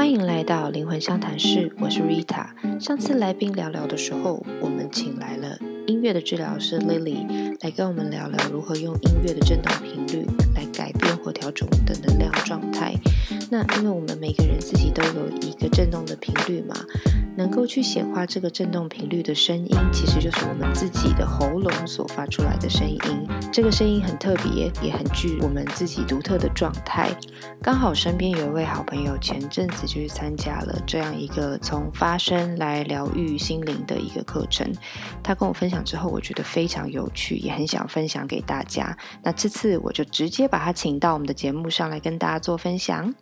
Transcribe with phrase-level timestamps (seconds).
[0.00, 2.46] 欢迎来到灵魂相谈室，我是 Rita。
[2.80, 12.94] 上次来宾聊聊的时候，我们请来了音乐的治疗师 Lily 来跟我们聊聊如何用音乐的振动频率来改变或调整我们的能量状态。
[13.50, 16.74] 那因为我们每个人自己都有一个振动的频率嘛，
[17.36, 23.00] 能够去显化这个振动频率的声音，其实就是我们自己的喉咙所发出来的声音。
[23.52, 27.10] 这个声音很特别，也很具我们自己独特的状态。
[27.62, 34.70] 刚好身边有一位好朋友，前阵子就去参加了这样一个从发声来疗愈心灵的一个课程。
[35.22, 38.96] 他跟我分享之后，我觉得非常有趣，也很想分享给大家。
[39.22, 43.14] 那这次我就直接把他请到我们的节目上来跟大家做分享。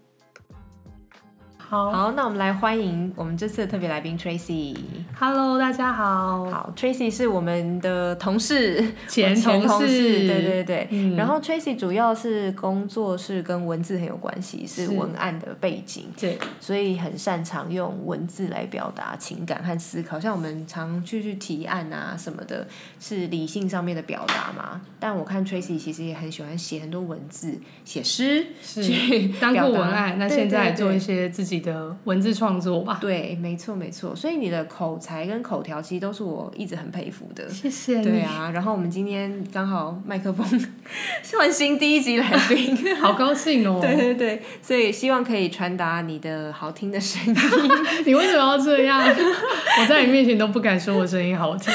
[1.70, 4.74] 好好，那我们来欢迎我们这次的特别来宾 Tracy。
[5.14, 6.46] ，Hello，大家好。
[6.46, 10.88] 好，Tracy 是我们的同事，前同同事对对对。
[10.90, 20.18] 嗯然后 Tracy 主要是工作是跟文字很有关系，是是文案的背景，对，所以很擅长用文字来表达情感和思考。
[20.18, 22.66] 像我们常去去提案啊什么的，
[22.98, 24.80] 是理性上面的表达嘛。
[24.98, 32.98] 但我看 Tracy 其实也很喜欢写很多文字，写诗，是去当过文案，那现在做一些自己的文字创作吧。
[33.00, 37.48] 对，没错没错，所以你的口才跟口条其实都是我一直很佩服的。
[37.48, 40.46] 谢谢，对啊，然后我们今天刚好麦克风
[41.38, 43.78] 换新第一集来宾， 好高兴哦。
[43.82, 47.36] 对对对，所以希望可以传达你的好听的声音。
[48.06, 49.00] 你为什么要这样？
[49.80, 51.72] 我在你面前都不敢说我声音好听。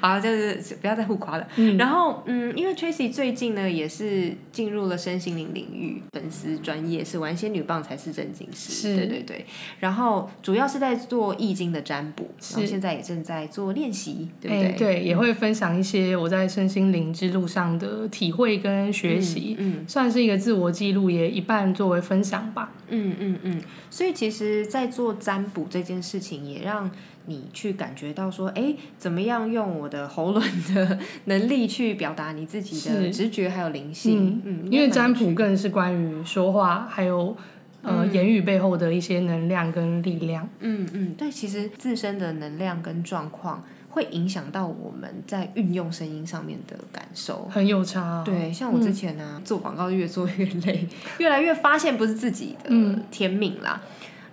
[0.00, 1.46] 好，就是不要再互夸了。
[1.56, 9.46] 嗯然后嗯，因为 Tracy 最近呢也是进入了身心灵领域，粉丝专业是玩仙女棒才是正经事，是对对对。
[9.80, 14.78] 然后主要是在做易经的占卜，然后是现在也正在做练习，对不哎对？
[14.78, 22.72] 对，也会分享一些我在身心灵之路上的体会跟学习，嗯算是一个自我记录，也一半作为分享吧。
[22.88, 26.90] 嗯嗯嗯，所以其实，在做占卜这件事情，也让
[27.26, 30.42] 你去感觉到说，哎，怎么样用我的喉咙
[30.74, 34.42] 的能力去表达你自己的直觉还有灵性。
[34.44, 37.34] 嗯，因为占卜更是关于说话，还有
[37.82, 40.48] 呃、言语背后的一些能量跟力量。
[40.60, 47.48] 嗯嗯，对，其实自身的能量跟状况会影响到我们在运用声音上面的感受。
[47.50, 48.22] 很有差、哦。
[48.24, 50.86] 对，像我之前呢、做广告越做越累，
[51.18, 53.82] 越来越发现不是自己的嗯天命啦。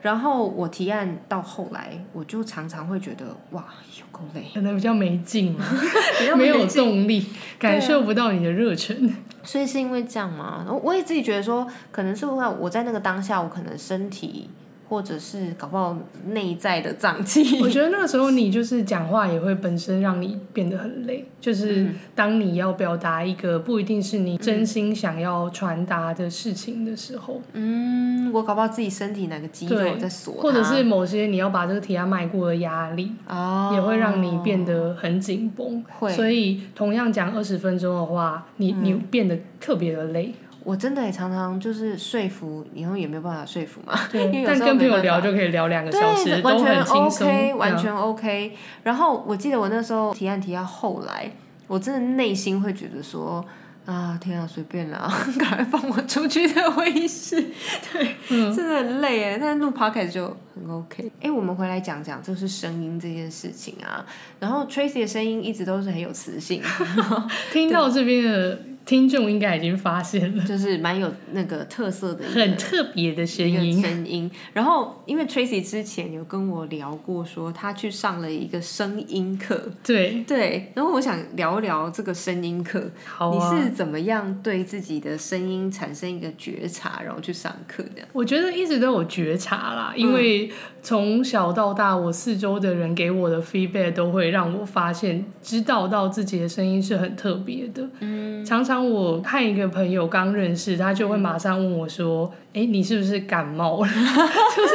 [0.01, 3.65] 然后我提案到后来，我就常常会觉得哇，
[3.99, 5.65] 有够累，可能比较没劲嘛，
[6.19, 7.25] 比较没有劲动力，
[7.57, 9.13] 感受不到你的热忱。
[9.43, 10.65] 所以是因为这样吗？
[10.67, 14.49] 我我也自己觉得说，可能是因为我在那个当下，我可能身体
[14.89, 15.95] 或者是搞不好
[16.31, 35.85] 内在的脏器，我觉得那个时候你就是讲话也会本身让你变得很累，就是嗯当你要表达一个不一定是你真心想要传达的事情的时候，嗯，我搞不好自己身体哪个肌肉在锁，或者是某些你要把这个提案迈过的压力，哦，也会让你变得很紧绷。
[35.99, 40.33] 会所以同样讲二十分钟的话，你你变得特别的累。
[40.69, 48.55] 我真的也常常就是说服，以后也没有办法说服嘛，因为有但跟朋友聊就可以聊两个小时，都完全 OK，完全 OK。
[48.83, 51.31] 然后我记得我那时候提案提到后来，
[51.65, 53.43] 我真的内心会觉得说。
[53.85, 57.43] 啊天啊，随便啦， 赶快放我出去的会议室，
[57.91, 59.37] 对，嗯真的很累哎。
[59.41, 61.11] 但是录 podcast 就很 OK。
[61.19, 64.05] 哎，我们回来讲讲就是声音这件事情啊。
[64.39, 66.61] 然后 Tracy 的声音一直都是很有磁性，
[67.51, 73.81] 听到这边的听众应该已经发现了，就是蛮有那个特色的很特别的声音。
[73.81, 74.29] 声音。
[74.53, 80.71] 然后，因为 Tracy 之前有跟我聊过，说他去上了一个声音课，对，对。
[80.73, 83.53] 然后我想聊一聊这个声音课，好啊。
[83.53, 88.01] 你是怎么样对自己的声音产生一个觉察，然后去上课的？
[88.11, 90.51] 我觉得一直都有觉察啦，嗯因为
[90.81, 97.87] 从小到大，我四周的人给我的 feedback 都会让我发现，知道到自己的声音是很特别的。
[97.99, 103.87] 嗯，常当我看一个朋友刚认识，他就会马上问我说：“哎、你是不是感冒了？”
[104.57, 104.73] 就是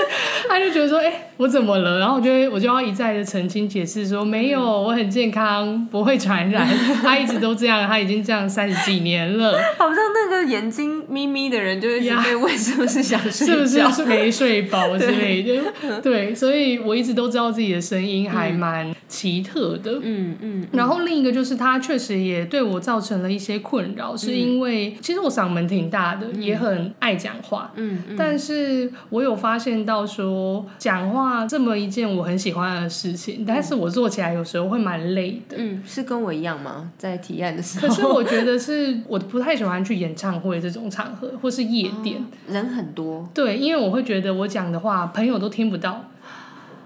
[0.48, 6.66] 他就觉得说：“哎、我怎么了？”然后我就会我就要一再的澄清解释说：“没有，我很健康，不会传染。
[7.02, 13.90] 他一直都这样，他已经这样三十几年了。”好像那个眼睛眯眯的人，就会呀被问是不是想睡是不觉？
[13.90, 16.00] 是没睡饱之类的？
[16.00, 19.98] 对，所以我一直都知道自己的声音还蛮奇特的。
[20.02, 27.63] 嗯嗯然后另一个就是，他确实也对我造成了一些困扰，是因为其实我嗓门挺大的，也很爱讲话。
[27.64, 27.72] 话。
[27.76, 35.56] 嗯嗯，但是我有发现到说，讲话这么一件我很喜欢的事情，但是我做起来有时候会蛮累的。
[35.58, 36.90] 嗯，是跟我一样吗？
[36.98, 42.24] 在提案的时候，可是我觉得是我不太喜欢去演唱会这种场合，或是夜店。
[42.46, 46.04] 人很多对，因为我会觉得我讲的话朋友都听不到，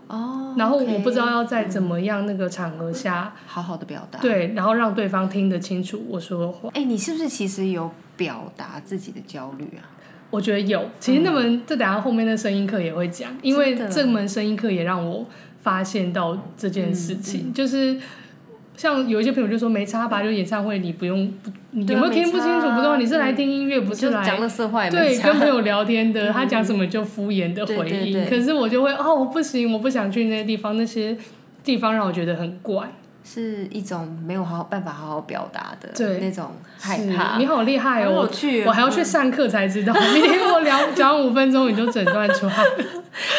[0.06, 6.70] 哦，然后我不知道要在怎么样那个场合下，好好的表达。，对，然后让对方听得清楚我说的话。
[6.74, 9.82] 哎，你是不是其实有表达自己的焦虑啊？
[10.30, 15.26] 我觉得有，其实那门这等下后面的声音课也会讲，因为这门声音课也让我
[15.62, 17.96] 发现到这件事嗯情，就是
[18.76, 22.68] 像有一些朋友就说没差吧，就演唱会你不用，不你对啊有没有听不清楚？
[22.68, 28.24] 不知道你是来嗯听音乐，不是来讲乐色话对，跟朋友聊天的，嗯他讲什么就敷衍的回应。
[28.26, 31.16] 可是我就会哦，我不行，我不想去那些地方，那些
[31.64, 32.92] 地方让我觉得很怪。
[33.24, 37.36] 是一种没有好好办法好好表达的对那种害怕。
[37.38, 38.22] 你好厉害哦！
[38.22, 39.92] 有趣哦我还要去上课才知道。
[39.92, 42.54] 你听我聊讲五分钟，你就诊断出来。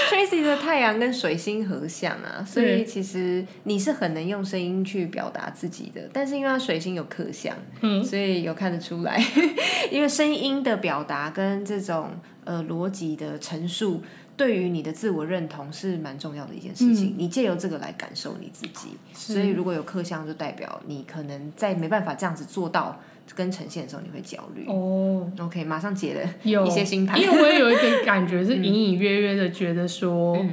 [0.09, 9.23] Tracy 的太阳跟水星合相啊，所以其实你是很能用声音去表达自己的，但是因为它水星有克相，嗯，所以有看得出来，
[9.89, 12.11] 因为声音的表达跟这种
[12.43, 14.03] 呃逻辑的陈述，
[14.39, 17.13] 对于你的自我认同是蛮重要的一件事情。
[17.17, 22.97] 你借由这个来感受你自己，所以如果有刻相，就代表你可能在没办法这样子做到
[23.35, 24.65] 跟呈现的时候，你会焦虑。
[24.69, 30.51] 哦，OK，马上解了有一些星盘因为我也有一点感觉是 隐隐约约的觉得说，嗯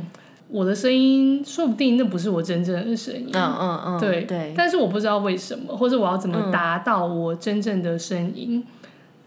[0.49, 3.31] 我的声音说不定那不是我真正的声音。
[3.33, 8.65] 嗯嗯嗯，对对，但是我不知道为什么，或者我要怎么达到我真正的声音。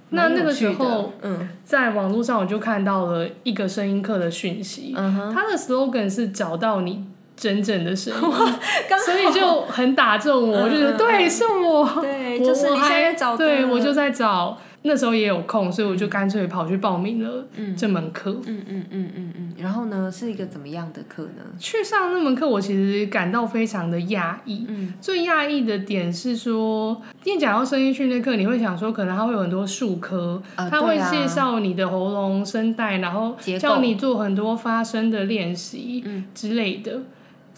[0.10, 1.50] 那那个时候，嗯。
[1.64, 8.22] 在网络上我就看到了一个声音课的讯息，嗯哼，它的 slogan 是找到你真正的声音，
[9.06, 14.58] 所以就很打中我，我就觉得对，是我，对，我就是你现我还在找，对我就在找。
[14.82, 17.46] 那时候也有空，所以我就干脆跑去报名了
[17.76, 18.32] 这门课。
[18.46, 21.44] 嗯嗯嗯嗯嗯，然后呢，是一个怎么样的课呢？
[21.60, 24.66] 去上那门课，我其实感到非常的讶异。
[24.70, 37.02] 嗯最讶异的点是说，因为讲到声音训练课，你会想说，可能它会有很多术科，啊它会介绍你的喉咙、声带，然后叫你做很多发声的练习嗯之类的。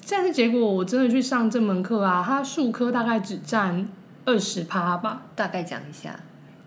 [0.09, 3.87] 但是结果我真的去上这门课啊，它术科大概只占
[4.25, 6.19] 二十趴吧，大概讲一下。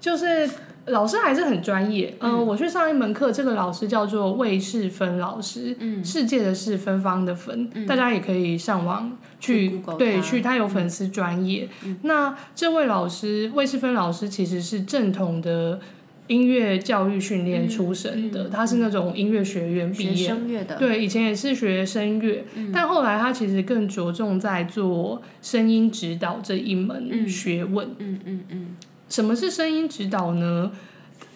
[0.04, 0.50] 就是
[0.86, 2.14] 老师还是很专业。
[2.20, 6.04] 嗯、我去上一门课，这个老师叫做魏世芬老师，嗯。
[6.04, 11.66] 世界的世，芬芳的芬，大家也可以上网去对去，他有粉丝专业。
[12.02, 15.80] 那这位老师魏世芬老师其实是正统的。
[16.26, 22.42] 音乐教育训练出身的，他是那种音乐学院毕学业，声乐的，对，以前也是学声乐，
[22.72, 27.88] 但后来他其实更着重在做声音指导这一门学问。
[27.98, 28.76] 嗯嗯嗯
[29.08, 30.72] 什么是声音指导呢？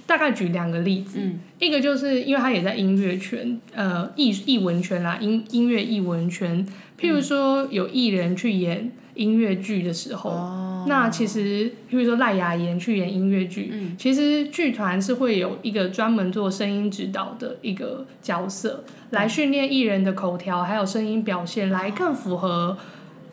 [0.06, 1.38] 大概举两个例子，嗯。
[1.58, 6.66] 一个就是因为他也在音乐圈，呃，艺艺文圈啦，音音乐艺文圈，
[6.98, 13.96] 譬如说有艺人去演音乐剧的时候，哦，那其实譬如说赖雅妍去演音乐剧，嗯。
[13.98, 22.78] 其实剧团是会有一个专门做声音指导的一个角色，来训练艺人的口条还有声音表现，来更符合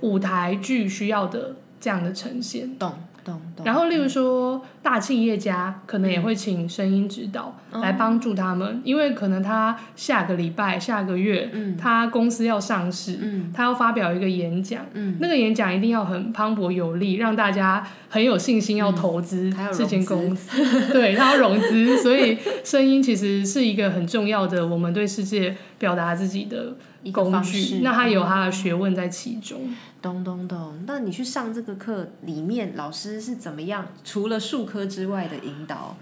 [0.02, 2.78] 舞台剧需要的这样的呈现。
[2.78, 2.92] 懂
[3.26, 3.66] 懂懂。
[3.66, 11.76] 然后，例如说，大企业家可能也会请声音指导来帮助他们，因为可能他下个礼拜、下个月，嗯。
[11.76, 13.52] 他公司要上市，嗯。
[13.54, 15.18] 他要发表一个演讲，嗯。
[15.20, 19.52] 那个演讲一定要很磅礴有力，让大家很有信心要投资。
[19.74, 20.62] 这间公司，
[20.94, 26.76] 对，他要融资， 所以声音其实是一个很重要的我们对世界表达自己的
[27.12, 29.74] 工具那他有他的学问在其中。
[30.02, 30.84] 懂懂懂。
[30.86, 33.88] 那你去上这个课里面，老师是怎么样？
[34.04, 35.96] 除了术科之外的引导？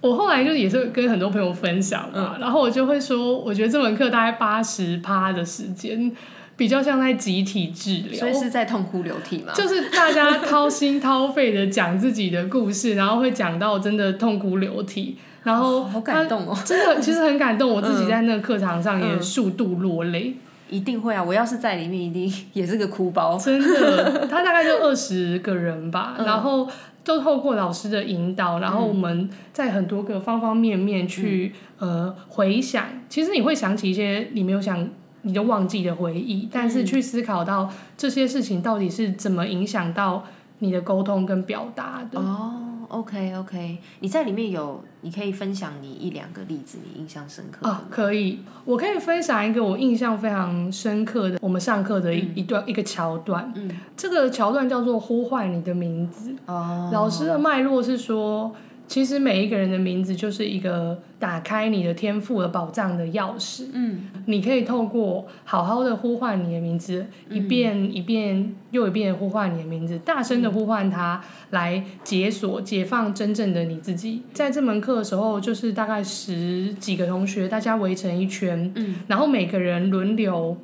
[0.00, 6.12] 我后来就也是跟很多朋友分享嘛，然后我就会说，我觉得这门课大概八十趴的时间
[6.56, 9.52] 比较像在集体治疗，所以是在痛哭流涕吗？
[9.54, 20.34] 就是大家掏心掏肺的讲自己的故事，然后会讲到真的痛哭流涕，然后好感动哦，真的其实很感动，我自己在那个课堂上也数度落泪，
[20.68, 21.22] 一定会啊！
[21.22, 23.38] 我要是在里面，一定也是个哭包。
[23.38, 26.68] 真的，他大概就二十个人吧，然后
[27.04, 34.88] 都透过老师的引导，然后我们在很多个方方面面去、呃回想，其实你会想起一些你没有想。
[35.22, 40.24] 你就忘记的回忆，但是去思考到这些事情到底是怎么影响到
[40.60, 42.20] 你的沟通跟表达的。
[42.20, 53.52] 哦，OK OK，你在里面有，你可以分享你一两个例子，你印象深刻的哦？，可以，我可以分享一个我印象非常深刻的，我们上课的一、一段一个桥段。
[53.56, 56.34] 嗯，这个桥段叫做“呼唤你的名字”。
[56.46, 58.54] 哦，老师的脉络是说，
[58.88, 63.66] 其实每一个人的名字就是一个打开你的天赋的宝藏的钥匙。
[63.74, 74.22] 嗯，你可以透过好好的呼唤你的名字，一遍一遍又一遍地呼唤你的名字，大声的呼唤它，来解锁、解放真正的你自己。
[74.32, 80.56] 在这门课的时候，就是大概十几个同学，大家围成一圈，嗯，然后每个人轮流。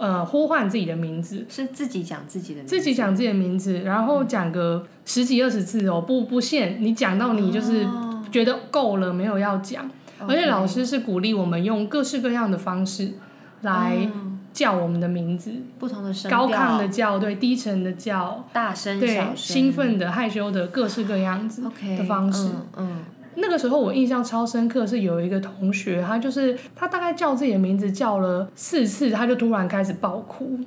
[0.00, 9.90] 呃，呼唤自己的名字，是自己讲自己的名字，自己讲自己的名字，然后讲个十几二十次哦，不不限，你讲到你就是哦觉得够了，没有要讲。
[10.26, 13.12] 而且老师是鼓励我们用各式各样的方式
[13.60, 21.62] 来哦叫我们的名字，不同的声高亢的叫，对，低沉的叫，大声、对兴奋的、害羞的，各式各样子
[21.96, 22.48] 的方式。
[22.48, 23.04] 嗯嗯
[23.40, 30.58] 那个时候我印象超深刻，是有一个同学，他就是他大概叫自己的名字叫了四次，他就突然开始爆哭。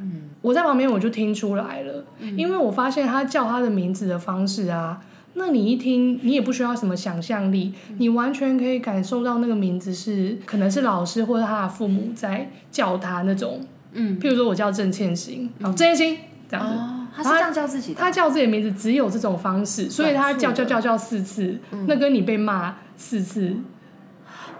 [0.00, 0.22] 嗯。
[0.42, 2.02] 我在旁边我就听出来了，
[2.34, 4.98] 因为我发现他叫他的名字的方式啊，
[5.34, 13.60] 那你一听，你也不需要什么想象力，你完全可以感受到那个名字是可能是老师或者他的父母在叫他那种，
[13.92, 16.72] 嗯，譬如说我叫郑倩欣，哦，郑倩欣这样子。
[16.72, 16.89] 哦，
[17.22, 23.54] 他是这样叫自己的，他叫自己的名字只有这种方式，所以他叫叫叫叫四次，那跟你被骂四次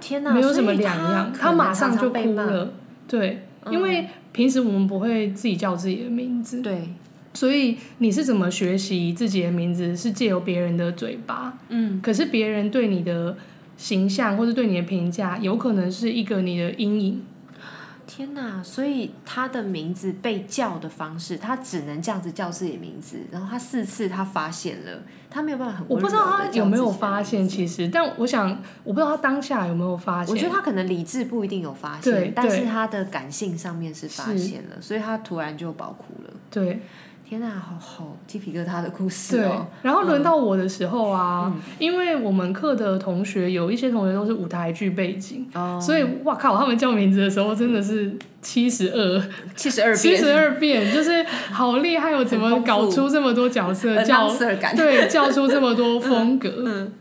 [0.00, 2.73] 天哪，没有什么两样，他他马上就哭了。
[3.09, 6.88] 对，嗯因为平时我们不会自己叫自己的名字骂，，对，
[7.35, 9.97] 所以你是怎么学习自己的名字？
[9.97, 13.37] 是借由别人的嘴巴，嗯，可是别人对你的
[13.76, 17.23] 形象或者对你的评价，有可能是一个你的阴影。
[18.21, 28.50] 天哪，所以他的名字被叫的方式，他只能这样子叫自己的名字，然后他四次他发现了，他没有办法很我不知道他有没有发现，其实，但我想，
[28.85, 30.31] 我不知道他当下有没有发现。
[30.31, 36.31] 我觉得他可能理智不一定有发现，但是他的感性上面是发现了，所以他突然就爆哭了。
[36.50, 36.83] 对
[37.31, 49.23] 天哪，好好鸡皮疙瘩的故事对哦。，然后轮到我的时候啊，嗯因为我们课的同学有一些同学都是舞台剧背景，哦，所以哇靠，他们叫名字的时候真的是七十二。
[49.55, 51.23] 七十二变七十二变，就是
[51.53, 52.25] 好厉害哦！
[52.25, 54.29] 怎么搞出这么多角色，叫
[54.77, 56.51] 对叫出这么多风格？
[56.67, 56.93] 嗯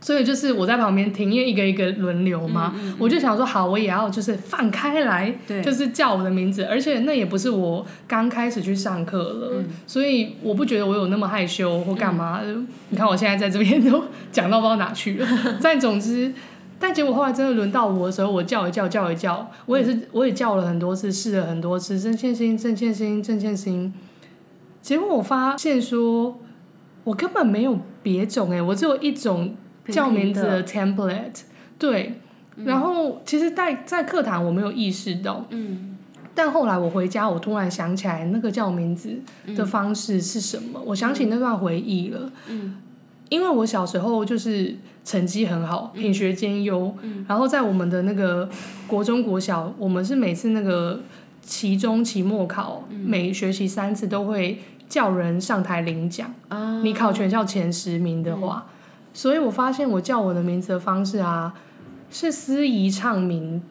[0.00, 12.54] 所以就是我在旁边听，因为一个一个轮流嘛，我就想说好，我也要就是放开来，就是叫我的名字，而且那也不是我刚开始去上课了，嗯所以我不觉得我有那么害羞或干嘛的。
[12.90, 15.26] 你看我现在在这边都讲到不知道哪去了，
[15.60, 16.32] 但总之。
[16.78, 23.94] 但结果后来真的轮到我的时候，我叫一叫，叫一叫，我也是，我也叫了很多次，试了很多次，郑倩欣，郑倩欣，郑倩欣。
[24.82, 26.38] 结果我发现说，
[27.04, 29.54] 我根本没有别种哎、我只有一种
[29.88, 31.40] 叫名字的 template，
[31.78, 32.14] 对。
[32.64, 35.96] 然后其实在，在课堂我没有意识到，嗯。
[36.34, 39.18] 但后来我回家，我突然想起来那个叫名字
[39.54, 42.30] 的方式是什么，我想起那段回忆了。
[42.48, 42.76] 嗯。
[43.28, 46.94] 因为我小时候就是成绩很好，品学兼优，
[47.26, 48.48] 然后在我们的那个
[48.86, 51.00] 国中、国小，我们是每次那个
[51.42, 56.32] 期中、期末考，每学期三次都会叫人上台领奖。
[56.46, 58.66] 啊，你考全校前十名的话，
[59.16, 61.54] 所以我发现我叫我的名字的方式啊，
[62.10, 63.62] 是司仪唱名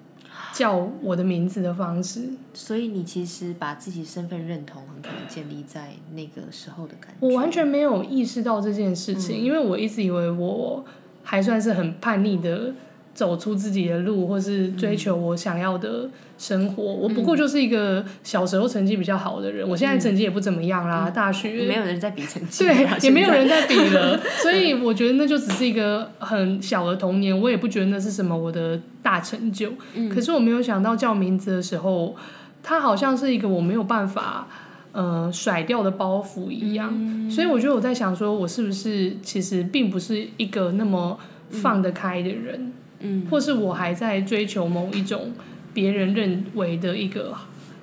[0.52, 2.30] 叫我的名字的方式。
[2.56, 7.18] 所以你其实把自己身份认同很可能建立在那个时候的感觉。
[7.20, 10.84] 我完全没有意识到这件事情，因为我一直以为我
[11.22, 12.74] 还算是很叛逆的。
[13.16, 16.08] 走出自己的路，或是追求我想要的
[16.38, 16.84] 生活。
[16.84, 21.10] 我不过就是一个小时候成绩比较好的人，我现在成绩也不怎么样啦。
[21.10, 29.72] 大学没有人在比成绩，对啊，也没有人在比了， 所以我觉得那就只是一个很小的童年，我也不觉得那是什么我的大成就。
[30.14, 32.14] 可是我没有想到叫名字的时候，
[32.62, 34.48] 它好像是一个我没有办法
[34.92, 36.94] 呃甩掉的包袱一样，
[37.32, 41.18] 所以我觉得我在想说，我是不是其实并不是一个那么
[41.50, 42.74] 放得开的人，嗯，
[43.30, 45.32] 或是我还在追求某一种
[45.74, 47.36] 别人认为的一个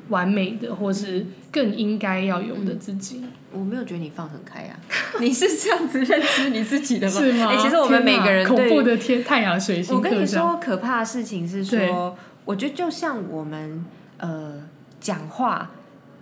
[0.09, 3.23] 完美的，或是更应该要有的自己。
[3.53, 4.79] 我没有觉得你放很开啊，
[5.21, 7.13] 你是这样子认知你自己的吗？
[7.21, 7.49] 是吗？
[7.51, 13.85] 哎、其实我们每个人恐怖的天太阳水星我跟你说，可怕的事情是对说，我觉得就像我们
[14.19, 14.63] 呃
[15.01, 15.71] 讲话。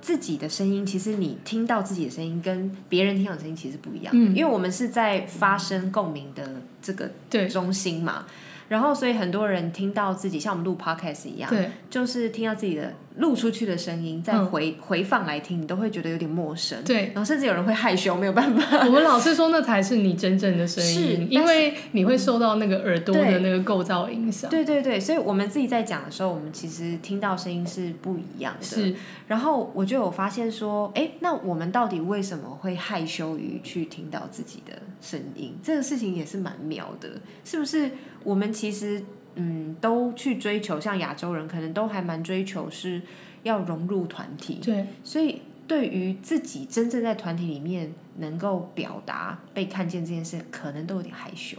[0.03, 6.43] 自己的声音，其实你听到自己的声音跟别人听到的声音其实不一样，嗯因为我们是在发生共鸣的
[6.81, 7.11] 这个
[7.51, 8.25] 中心嘛。
[8.71, 11.69] 然后，所以很多人听到自己像我们录 podcast 一样，对。
[11.91, 16.83] 就是听到自己的录出去的声音再嗯回、回放来听，你都会觉得有点陌生。
[16.85, 18.85] 对，然后甚至有人会害羞，没有办法。
[18.87, 24.51] 我们老师说那才是你真正的声音，但因为你会受到那个耳朵的那个构造影响。
[24.51, 28.65] 对对对，所以我们自己在讲的时候，我们其实听到声音是不一样的。
[28.65, 28.95] 是，
[29.29, 35.55] 然后我就有发现说，哎，那我们到底为什么会害羞于去听到自己的声音？
[35.63, 37.09] 这个事情也是蛮妙的，
[37.45, 37.91] 是不是？
[38.23, 39.03] 我们其实
[39.35, 43.01] 嗯，都去追求，像亚洲人可能都还蛮追求是
[43.43, 51.59] 要融入团体，对，所以对于自己真正在团体里面能够表达、被看见这件事，可能都有点害羞。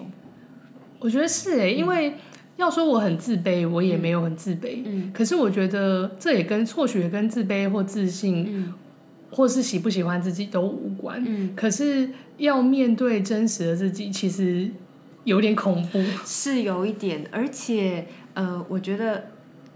[1.00, 2.14] 我觉得是诶，因为
[2.58, 4.82] 要说我很自卑，我也没有很自卑。
[4.86, 8.74] 嗯可是我觉得这也跟或许也跟自卑或自信，嗯
[9.32, 11.24] 或是喜不喜欢自己都无关。
[11.26, 14.70] 嗯，可是要面对真实的自己，其实
[15.24, 16.04] 有点恐怖。
[16.26, 19.28] 是有一点，而且呃，我觉得。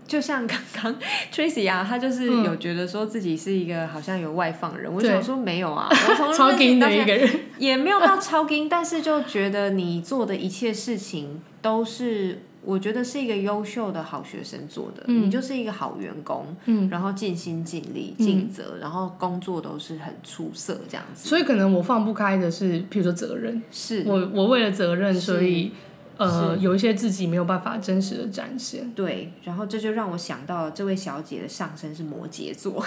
[0.07, 0.95] 就像刚刚
[1.33, 15.25] Tracy 啊，他就是嗯有觉得说自己是一个好像有外放人，我对想说没有啊， 我从超金的一个个人，也没有到超金，但是就觉得你做的一切事情都是，我觉得是一个优秀的好学生做的，嗯。
[15.25, 21.27] 你就是一个好员工，嗯，然后尽心尽力、尽责，然后工作都是很出色这样子。
[21.29, 25.72] 所以可能我放不开的是，譬如说责任，是，我我为了责任，所以
[26.17, 28.91] 呃有一些自己没有办法真实的展现。
[28.93, 32.84] 对，然后这就让我想到这位小姐的上身是摩羯座，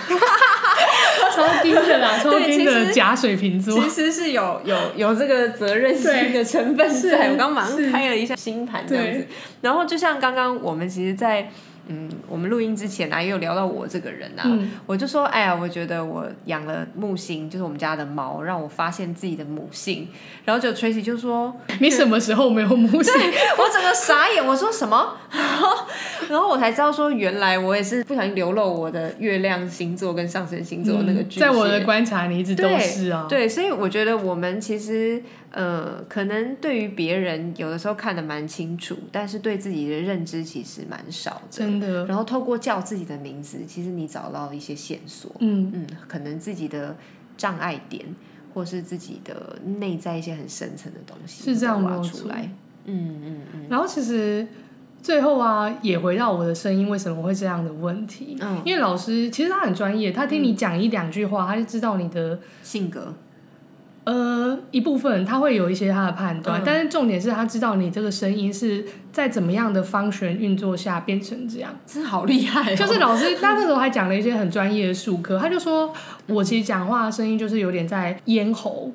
[1.35, 3.80] 超低的啦，超低对其实的假水瓶座。
[3.80, 7.30] 其实是有有有这个责任心的成分在。
[7.30, 9.26] 我刚马上是开了一下星盘这样子，
[9.61, 11.50] 然后就像刚刚我们其实在，
[11.88, 20.09] 嗯我们录音之前啊，也有聊到我这个人啊，嗯，我就说，哎呀，我觉得我养了木星，就是我们家的猫，让我发现自己的母性。
[20.45, 23.12] 然后就 Tracy 就说， 你什么时候没有母性？
[23.59, 25.16] 我整个傻眼，我说什么？
[26.28, 31.21] 然后我才知道说，原来我也是不小心流露我的月亮星座跟上升星座那个。
[31.21, 33.26] 嗯在我的观察，你一直都是啊。
[33.28, 41.40] 对，所以我觉得我们其实呃，可能对于别人有的时候看得蛮清楚，但是对自己的认知其实蛮少的。
[41.50, 42.06] 真的。
[42.06, 45.30] 然后透过叫自己的名字，其实你找到一些线索。
[45.40, 46.97] 嗯，嗯，可能自己的
[47.37, 48.04] 障碍点，
[48.54, 52.50] 或是自己的内在一些很深层的东西，是这样挖出来。
[52.85, 54.47] 嗯嗯嗯然后其实
[55.02, 58.37] 最后啊，也回到我的声音为什么会这样的问题。
[58.40, 63.14] 嗯，因为老师其实他很专业，他听你讲一两句话，他就知道你的性格，
[64.08, 71.70] 呃一部分，他会有一些他的判断，嗯但是重点是他知道你这个声音是在怎么样的方旋运作下变成这样。
[71.86, 72.76] 真的好厉害、哦！
[72.76, 75.92] 就是老师，他那时候还讲了一些很专业的术科，他就说
[76.26, 78.92] 我其实讲话的声音就是有点在咽喉，嗯，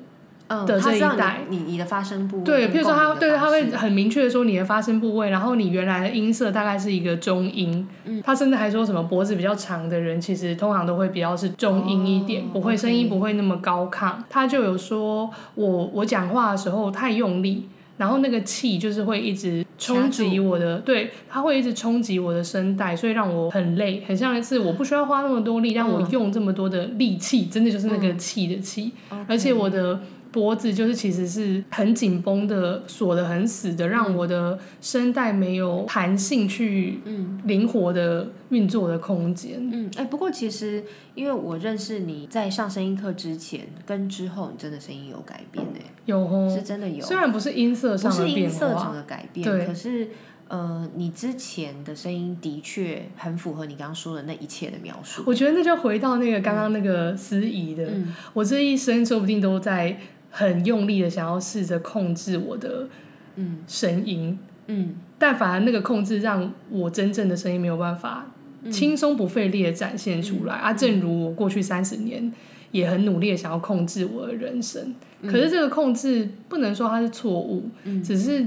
[0.64, 14.12] 的这一代你你你的发声部位对，跟譬如说他对他会很明确的说你的发声部位，然后你原来的音色大概是一个中音，嗯他甚至还说什么脖子比较长的人，其实通常都会比较是中音一点，哦不会声音不会那么高亢。
[14.30, 17.68] 他就有说我我讲话的时候太用力。
[17.96, 28.90] 然后那个气就是会一直冲击我的，对，它会一直冲击我的声带，所以让我很累，很像是我不需要花那么多力，让我嗯用这么多的力气，真的就是那个气的气。
[29.28, 30.00] 而且我的
[30.34, 39.60] 脖子就是其实是很紧绷的，锁的很死的，让我的声带没有弹性去嗯灵活的运作的空间。
[39.72, 40.82] 嗯，哎、不过其实
[41.14, 49.64] 因为我认识你在上声音课之前跟之后，你真的声音有改变呢、有哦，是真的有，虽然不是音色上的变音色上化，的改变，对。
[49.64, 50.08] 可是
[50.48, 55.22] 呃，你之前的声音的确很符合你刚刚说的那一切的描述。
[55.26, 58.12] 我觉得那就回到那个刚刚那个司仪的，嗯。
[58.34, 59.96] 我这一生说不定都在
[60.36, 62.88] 很用力的想要试着控制我的
[63.36, 68.26] 嗯声音，嗯但反而那个控制让我真正的声音没有办法
[68.64, 70.72] 嗯轻松不费力的展现出来、啊。
[70.72, 72.32] 正如我过去三十年
[72.72, 74.92] 也很努力的想要控制我的人生，
[75.22, 78.44] 可是这个控制不能说它是错误，嗯，只是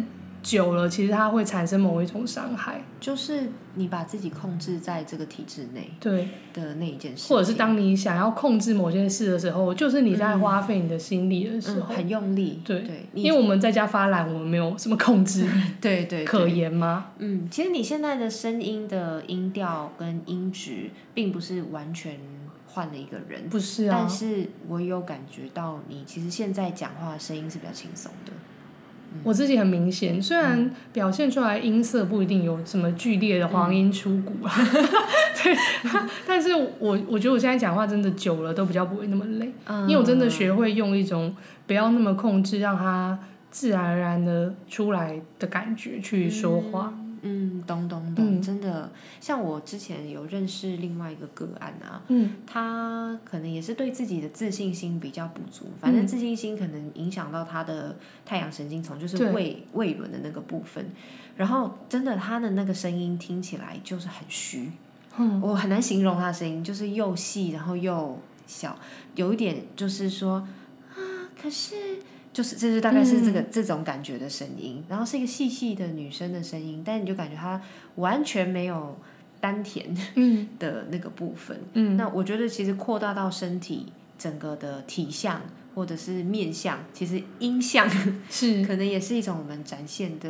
[0.48, 2.82] 久了其实它会产生某一种伤害。
[3.02, 11.96] 就是你把自己控制在这个体制内对，的那一件事，或者是当你想要控制某件事的时候，就是你在花费你的心力的时嗯候。
[11.96, 15.48] 很用力，对对，因为我们在家发懒，我们没有什么控制
[15.82, 17.08] 对对可言吗？
[17.18, 22.18] 嗯，其实你现在的声音的音调跟音质，并不是完全
[22.66, 28.32] 换了一个人，不是啊但，是我有感觉到你其实现在讲话的声音是比较轻松的。
[29.24, 34.52] 我自己很明显，虽然表现出来音色不一定有什么剧烈的黄音出谷啊，
[35.44, 35.56] 对，
[36.28, 43.18] 但是我我觉得我现在讲话真的久了都比较不会那么累，嗯因为我真的学会用一种不要那么控制，让它
[43.52, 46.94] 自然而然的出来的感觉去说话。
[47.22, 48.42] 嗯，懂懂懂，嗯。
[48.42, 48.92] 真的。
[49.20, 52.36] 像我之前有认识另外一个个案啊，嗯。
[52.46, 60.90] 他可能也是对自己的自信心比较不足，反正嗯自信心可能影响到他的太阳神经丛，就是胃胃轮的那个部分。
[61.36, 64.72] 然后真的他的那个声音听起来就是很虚，
[65.18, 65.40] 嗯。
[65.42, 68.78] 我很难形容他的声音，就是又细然后又小，
[69.16, 70.48] 有一点就是说
[70.96, 70.98] 啊，
[71.40, 71.76] 可是
[72.38, 77.60] 就是这是大概是这个、这种感觉的声音，然后是一个细细的女生的声音，但你就感觉她
[77.96, 78.96] 完全没有
[79.42, 80.48] 丹田嗯。
[80.60, 81.60] 的那个部分。
[81.74, 81.98] 嗯。
[81.98, 83.88] 那我觉得其实扩大到身体
[84.20, 85.42] 整个的体相
[85.74, 87.90] 或者是面相，其实音相
[88.30, 88.64] 是。
[88.64, 90.30] 可能也是一种我们展现的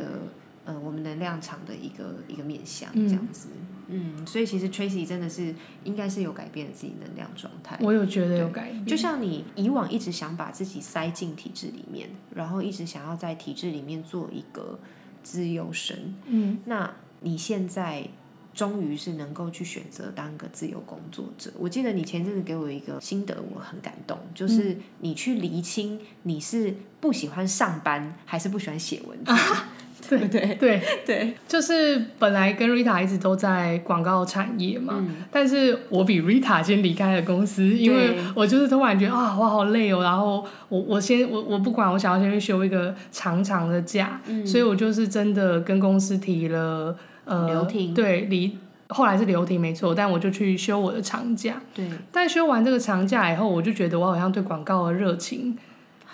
[0.68, 3.48] 呃我们能量场的一个一个面相嗯这样子。
[3.90, 7.78] 嗯，所以其实 Tracy 真的是应该是有改变自己能量状态。
[7.80, 14.78] 我有觉得有改变，就像你以往一直想把自己塞进体制里面，然后一直想要在体制里面做一个
[15.22, 18.06] 自由身，嗯那你现在
[18.52, 21.50] 终于是能够去选择当个自由工作者。
[21.58, 29.32] 我记得你前阵子给我一个心得，我很感动，就是你去厘清你是不喜欢上班还是不喜欢写文字，
[30.08, 30.54] 对不对？
[30.54, 48.56] 对， 对，就是本来跟 Rita 一直都在广告产业嘛，嗯但是我比 Rita 先离开了公司，因为我就是突然觉得啊，我好累哦，然后我我先我我不管，我想要先去休一个长长的假，嗯所以我就是真的跟公司提了呃留停对离。
[48.90, 51.60] 后来是留停没错，但我就去休我的长假。
[51.74, 55.54] 对，但休完这个长假以后，我就觉得我好像对广告的热情，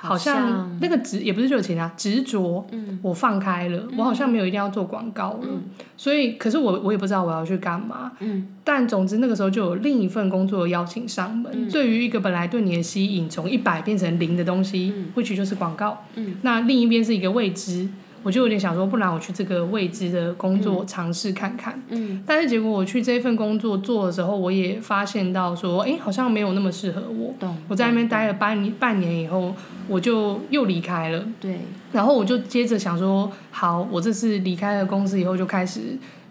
[0.08, 5.40] 好像那个执也不是热情啊，执着，嗯我放开了，我好像没有一定要做广告了。
[5.42, 5.62] 嗯
[5.96, 8.12] 所以，可是我我也不知道我要去干嘛。
[8.20, 11.50] 嗯但总之那个时候就有另一份工作邀请上门。
[11.54, 16.04] 嗯对于一个本来对你的吸引从一百变成零的东西，嗯或许就是广告。
[16.16, 17.88] 嗯那另一边是一个未知，
[18.24, 21.80] 我就有点想说，不然我去这个未知的工作尝试看看。
[21.90, 27.32] 嗯但是结果我去这份工作做的时候，我也发现到说，哎、好像没有那么适合我。
[27.38, 27.56] 懂。
[27.68, 29.54] 我在那边待了半年半年以后，
[29.86, 31.22] 我就又离开了。
[31.38, 31.58] 对，
[31.92, 35.80] 然后我就接着想说，好，我这次离开了公司以后，就开始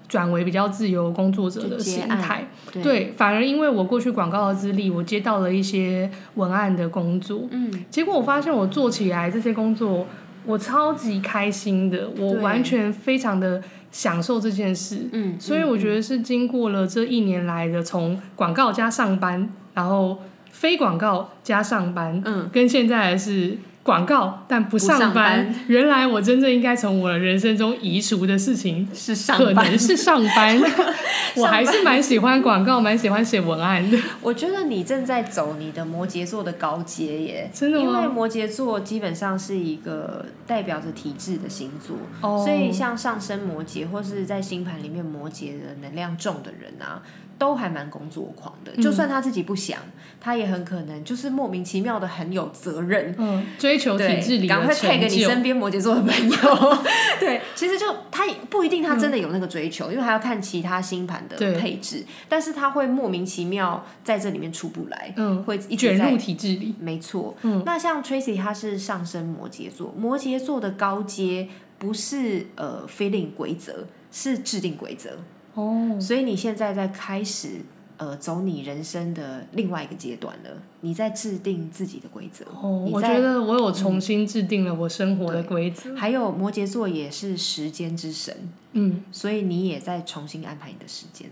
[0.08, 2.48] 转为比较自由工作者的心态。
[2.72, 10.08] 对，对，反而因为我过去广告的资历，我接到了一些文案的工作，嗯结果我发现我做起来这些工作，
[10.46, 15.08] 我超级开心的，我完全非常的享受这件事。
[15.12, 20.20] 嗯，所以我觉得是经过了这一年来的从广告加上班，然后
[20.52, 25.54] 非广告加上班，嗯，跟现在的是广告但不上班。
[25.68, 30.60] 原来我真正应该从我的人生中移除的事情，是上可班能是上班。
[31.36, 33.98] 我还是蛮喜欢广告，蛮喜欢写文案的。
[34.22, 37.84] 我觉得你正在走你的摩羯座的高阶耶，真的吗？
[37.84, 42.44] 因为摩羯座基本上是一个代表着体质的星座，哦。
[42.46, 47.02] 所以像上升摩羯或是在星盘里面摩羯的能量重的人啊，
[47.44, 48.72] 都还蛮工作狂的。
[48.78, 49.80] 嗯就算他自己不想，
[50.22, 53.14] 他也很可能就是莫名其妙的很有责任。
[53.18, 55.08] 嗯，追求体制对，里赶快成就。
[55.08, 56.78] 你身边摩羯座的朋友。
[57.20, 66.74] 对，其实就他不一定他真的有那个追求，因为还要看其他星盘的配置，但是他会莫名其妙在这里面出不来，嗯，会一直在卷入体制里。
[66.80, 75.18] 没错，嗯那像 Tracy 他是上升摩羯座，摩羯座的高阶不是呃 feeling 规则，是制定规则，
[75.54, 77.62] 哦，所以你现在在开始
[77.98, 80.50] 呃走你人生的另外一个阶段了，
[80.82, 82.46] 你在制定自己的规则。
[82.62, 85.96] 哦，我觉得我有重新制定了我生活的规则。
[85.96, 88.36] 还有摩羯座也是时间之神，
[88.72, 91.30] 嗯，所以你也在重新安排你的时间，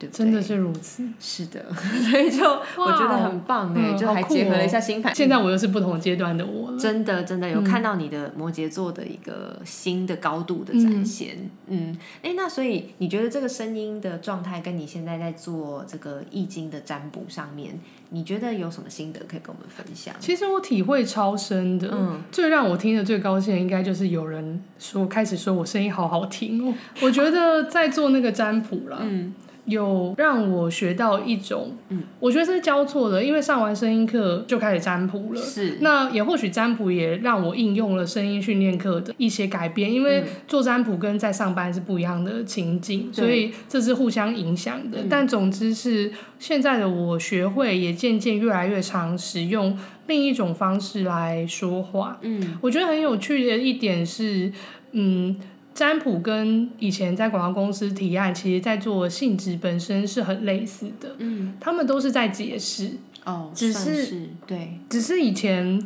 [0.00, 0.24] 对不对？
[0.24, 1.04] 真的是如此。
[1.20, 1.64] 是的，
[2.10, 5.14] 所以就我觉得很棒哎、嗯就还结合了一哦下星盘。
[5.14, 6.78] 现在我又是不同阶段的我了。
[6.78, 11.36] 真的真的有嗯看到你的摩羯座的一个新的高度的展现，
[11.66, 20.14] 嗯，哎、那所以你觉得这个声音的状态跟你现在在做这个易经的占卜上面，你觉得有什么心得可以跟我们分享？
[20.18, 26.72] 其实我体会超深的，嗯最让我听的最高兴的，应该就是有人说开始说我声音好好听哦。
[27.02, 29.34] 我觉得在做那个占卜了，嗯
[29.70, 35.40] 有让我学到一种，嗯，我觉得是交错的，因为上完声音课就开始占卜了。
[35.40, 44.98] 是那也或许占卜也让我应用了声音训练课的一些改变，因为做占卜跟在上班是不一样的情境，对所以这是互相影响的。
[45.02, 52.18] 嗯但总之是现在的我学会，也渐渐越来越常使用另一种方式来说话。
[52.22, 54.52] 嗯我觉得很有趣的一点是，
[54.92, 55.36] 嗯。
[55.74, 61.54] 占卜跟以前在广告公司提案，其实在做性质本身是很类似的，嗯。
[61.60, 62.92] 他们都是在解释，
[63.24, 64.78] 哦，只是对。
[64.88, 65.82] 只是以前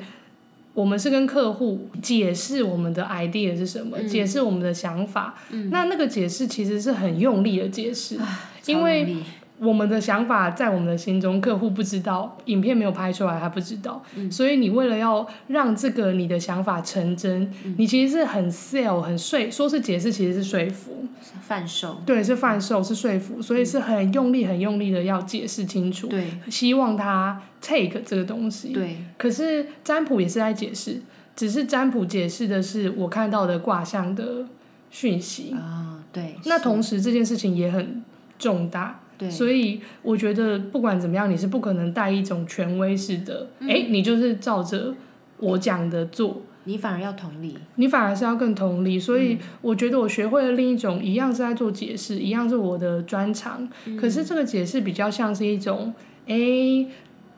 [0.72, 5.34] 我们是跟客户解释我们的 idea 是什么，解释我们的想法。
[5.70, 8.18] 那那个解释其实是很用力的解释，
[8.66, 9.16] 因为
[9.64, 14.02] 我们的想法在我们的心中，客户不知道，影片没有拍出来，他不知道。
[14.30, 21.06] 所以你为了要让这个你的想法成真，你其实是很 sell 很说，说是解释，其实是说服，
[21.42, 22.02] 贩售。
[22.04, 28.68] 对，是贩售，是说服，所以是很用力、很用力的要解释清楚，对，希望他 take 这个东西。
[28.68, 31.00] 对，可是占卜也是在解释，
[31.34, 34.46] 只是占卜解释的是我看到的卦象的
[34.90, 36.34] 讯息啊，对。
[36.44, 38.02] 那同时这件事情也很
[38.38, 39.00] 重大。
[39.24, 44.94] 对，所以我觉得不管怎么样，你是不可能带一种权威式的，哎，你就是照着
[45.38, 48.98] 我讲的做，你反而要同理，你反而是要更同理。
[48.98, 55.92] 所以我觉得我学会了另一种，一样是在做解释，一样是我的专长，可是这个解释比较像是一种，
[56.26, 56.34] 哎，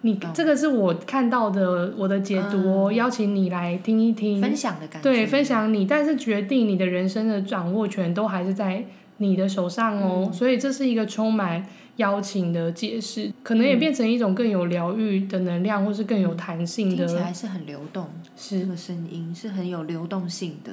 [0.03, 8.85] 你这个是我看到的我的解读，邀请你来听一听，分享的感觉，对，分享你，但是决定你的人生的掌握权都还是在。
[9.19, 17.07] 你的手上哦，所以这是一个充满邀请的解释，可能也变成一种更有疗愈的能量，或是更有弹性的。
[17.07, 18.61] 听起来是很流动，是。
[18.61, 20.73] 这个声音是很有流动性的，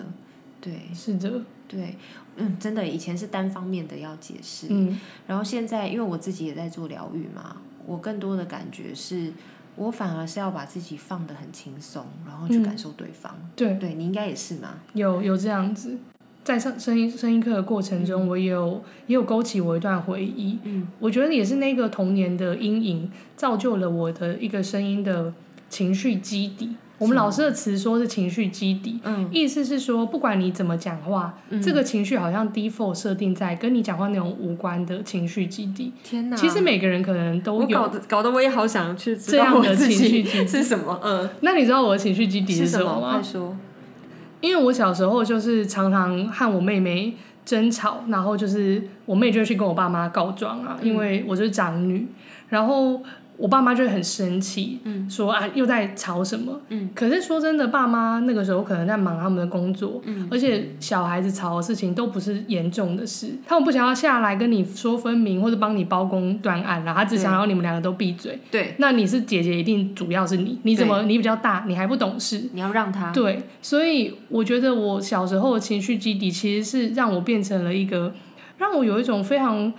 [0.59, 1.95] 对，是的，对，
[2.35, 9.31] 嗯，真的，以前是单方面的要解释，嗯，然后现在因为我自己也在做疗愈嘛，我更多的感觉是，
[9.77, 15.97] 我反而是要把自己放得很轻松，然后去感受对方，对，对你应该也是嘛，有有这样子。
[16.43, 20.59] 在上声音声音课的过程中，我也有也有勾起我一段回忆。
[20.63, 25.33] 嗯，我觉得也是那个童年的阴影，造就了我的一个声音的
[25.69, 26.75] 情绪基底。
[26.99, 35.91] 我们老师的词说是情绪基底，嗯，意思是说，不管你怎么讲话，这个情绪好像 default 设定在跟你讲话内容无关的情绪基底。
[36.03, 36.37] 天哪！
[36.37, 40.97] 其实每个人可能都有，搞得搞得我也好想去这样的情绪基底是什么？
[41.03, 43.13] 嗯，那你知道我的情绪基底是什么吗？
[43.15, 43.57] 快说。
[44.43, 47.13] 因为我小时候就是常常和我妹妹
[47.45, 52.05] 争吵，然后就是我妹就会去跟我爸妈告状啊，因为我就是长女，
[52.49, 53.01] 然后。
[53.35, 56.61] 我爸妈就会很生气，嗯说啊又在吵什么？
[56.69, 68.39] 嗯可是说真的，爸妈那个时候可能在忙他们的工作，而且小孩子吵的事情都不是严重的事，他们不想要下来跟你说分明或者帮你包公断案了，他只想要你们两个都闭嘴。
[68.51, 73.11] 对，那你是姐姐，一定主要是你，你怎么你比较大，你还不懂事，你要让他。
[73.11, 78.13] 对，所以我觉得我小时候的情绪基底其实是让我变成了一个，
[78.57, 79.73] 让我有一种非常。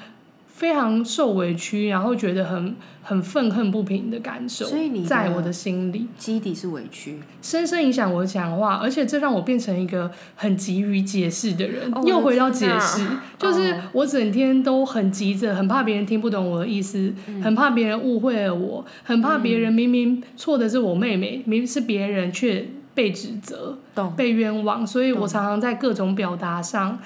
[0.55, 6.07] 非常受委屈，然后觉得很很愤恨不平的感受，所以你在我的心里。
[6.17, 11.93] 基底是委屈，深深影响我的讲话，而且这让我变成一个很急于解释的人。
[12.07, 13.05] 又回到解释，
[13.37, 17.13] 就是我整天都很急着，很怕别人听不懂我的意思，
[17.43, 22.65] 很怕别人误会了我，很怕别人明明错的是我妹妹，明明是别人却
[22.95, 23.77] 被指责、
[24.17, 26.97] 被冤枉，所以我常常在各种表达上。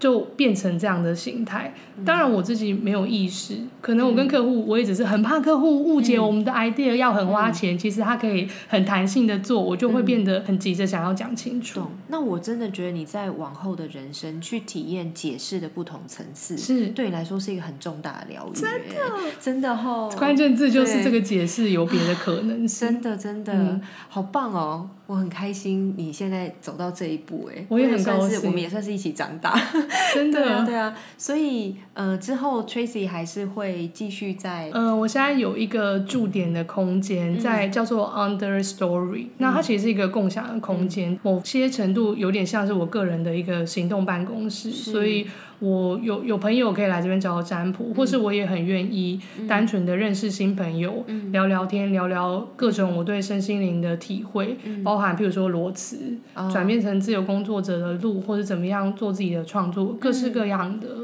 [0.00, 1.74] 就变成这样的形态，
[2.06, 11.82] 当然我自己没有意识，可能我跟客户，我也只是很怕客户误解我们的 idea 要很花钱，其实他可以很弹性的做，我就会变得很急着想要讲清楚。
[12.08, 16.86] 那我真的觉得你在往后的人生去体验解释的不同层次，是。
[16.88, 18.58] 对你来说是一个很重大的疗愈。
[18.58, 18.96] 真的，
[19.38, 22.88] 真的哈，关键字就是这个解释有别的可能性。
[22.88, 24.88] 真的，真的，好棒哦。
[25.10, 29.60] 我很开心你现在走到这一步，哎，我也很高兴，我们也算是一起长大，
[30.14, 45.26] 真的，对啊，所以呃，之后 Tracy 还是会继续在，呃，我现在有一个驻点的空间，在叫做 Under Story，那它其实是一个共享的空间，某些程度有点像是我个人的一个行动办公室，所以。
[45.60, 56.18] 我有有朋友可以来这边找我占卜，或是我也很愿意单纯的认识新朋友，聊聊天，聊聊各种我对身心灵的体会，包含譬如说裸辞，
[56.50, 60.99] 转变成自由工作者的路，或者怎么样做自己的创作，各式各样的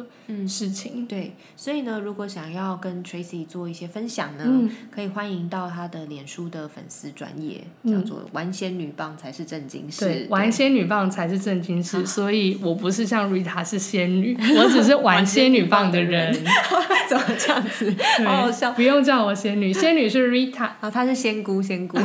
[0.47, 1.07] 事情。
[1.07, 10.05] 对，所以呢，如果想要跟 Tracy 做一些分享呢，可以欢迎到他的脸书的粉丝专业，叫做“玩仙女棒才是正经事”。
[10.07, 14.37] 对，玩仙女棒才是正经事，所以我不是像 Rita 是仙女。
[14.57, 16.33] 我只是玩仙女棒的人，
[17.09, 17.95] 怎么这样子？
[18.25, 18.73] 好好笑！
[18.73, 21.99] 不用叫我仙女，仙女是 Rita，啊， 她是仙姑，仙姑。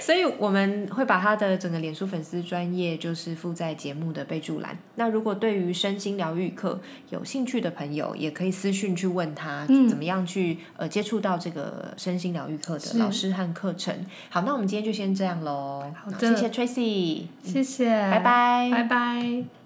[0.00, 4.76] 所以我们会把她的整个脸书粉丝专业就是附在节目的备注栏。
[4.96, 6.80] 那如果对于身心疗愈课
[7.12, 13.94] 有兴趣的朋友，也可以私讯去问他，怎么样去呃接触到这个身心疗愈课的老师和课程。
[14.30, 15.84] 好，那我们今天就先这样喽。
[15.94, 19.61] 好的，谢谢 Tracy，谢谢，拜拜，拜拜。